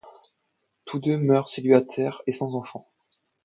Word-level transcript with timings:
Tous 0.85 0.97
deux 0.97 1.15
meurent 1.19 1.47
célibataires 1.47 2.23
et 2.25 2.31
sans 2.31 2.55
enfants. 2.55 2.89